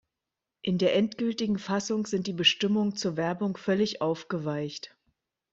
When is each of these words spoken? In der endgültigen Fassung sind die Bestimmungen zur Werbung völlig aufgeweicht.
In 0.63 0.79
der 0.79 0.95
endgültigen 0.95 1.59
Fassung 1.59 2.07
sind 2.07 2.25
die 2.25 2.33
Bestimmungen 2.33 2.95
zur 2.95 3.17
Werbung 3.17 3.55
völlig 3.55 4.01
aufgeweicht. 4.01 4.97